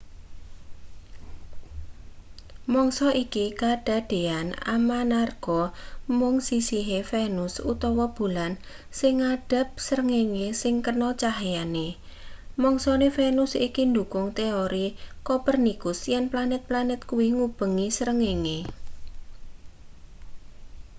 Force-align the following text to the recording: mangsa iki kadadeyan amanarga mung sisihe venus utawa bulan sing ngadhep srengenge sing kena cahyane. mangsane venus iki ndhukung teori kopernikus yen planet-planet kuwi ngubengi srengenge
mangsa 2.73 3.07
iki 3.23 3.45
kadadeyan 3.59 4.47
amanarga 4.75 5.61
mung 6.17 6.37
sisihe 6.47 6.99
venus 7.11 7.53
utawa 7.71 8.05
bulan 8.17 8.51
sing 8.99 9.13
ngadhep 9.21 9.67
srengenge 9.85 10.47
sing 10.61 10.75
kena 10.85 11.09
cahyane. 11.21 11.87
mangsane 12.61 13.07
venus 13.17 13.51
iki 13.67 13.83
ndhukung 13.91 14.27
teori 14.39 14.85
kopernikus 15.27 15.99
yen 16.11 16.25
planet-planet 16.31 16.99
kuwi 17.09 17.27
ngubengi 17.37 17.87
srengenge 17.97 18.57